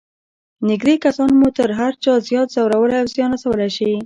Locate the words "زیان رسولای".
3.13-3.69